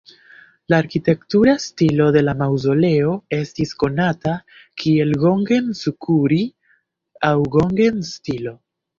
La 0.71 0.77
arkitektura 0.83 1.53
stilo 1.65 2.05
de 2.15 2.23
la 2.23 2.33
maŭzoleo 2.39 3.11
estis 3.37 3.73
konata 3.83 4.33
kiel 4.83 5.11
"gongen-zukuri" 5.25 6.39
aŭ 7.29 7.31
"gongen"-stilo. 7.57 8.55